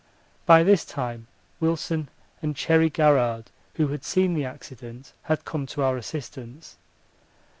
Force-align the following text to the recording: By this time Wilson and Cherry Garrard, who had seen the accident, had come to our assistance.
By 0.47 0.63
this 0.63 0.83
time 0.83 1.27
Wilson 1.59 2.09
and 2.41 2.55
Cherry 2.55 2.89
Garrard, 2.89 3.51
who 3.75 3.89
had 3.89 4.03
seen 4.03 4.33
the 4.33 4.45
accident, 4.45 5.13
had 5.29 5.45
come 5.45 5.67
to 5.67 5.83
our 5.83 5.95
assistance. 5.95 6.77